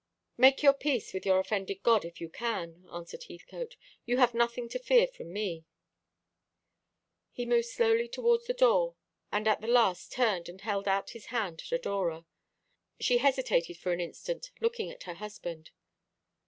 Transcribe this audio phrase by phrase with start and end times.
[0.35, 3.75] "Make your peace with your offended God, if you can," answered Heathcote.
[4.03, 5.63] "You have nothing to fear from me."
[7.31, 8.95] He moved slowly towards the door,
[9.31, 12.25] and at the last turned and held out his hand to Dora.
[12.99, 15.69] She hesitated for an instant, looking at her husband.